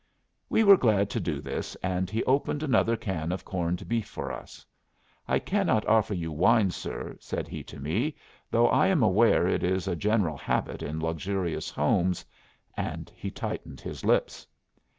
We 0.49 0.63
were 0.63 0.77
glad 0.77 1.11
to 1.11 1.19
do 1.19 1.41
this, 1.41 1.75
and 1.83 2.09
he 2.09 2.23
opened 2.23 2.63
another 2.63 2.97
can 2.97 3.31
of 3.31 3.45
corned 3.45 3.87
beef 3.87 4.07
for 4.07 4.31
us. 4.31 4.65
"I 5.27 5.37
cannot 5.37 5.85
offer 5.85 6.15
you 6.15 6.31
wine, 6.31 6.71
sir," 6.71 7.15
said 7.19 7.47
he 7.47 7.61
to 7.65 7.79
me, 7.79 8.15
"though 8.49 8.67
I 8.67 8.87
am 8.87 9.03
aware 9.03 9.47
it 9.47 9.63
is 9.63 9.87
a 9.87 9.95
general 9.95 10.37
habit 10.37 10.81
in 10.81 10.99
luxurious 10.99 11.69
homes." 11.69 12.25
And 12.75 13.11
he 13.15 13.29
tightened 13.29 13.79
his 13.81 14.03
lips. 14.03 14.47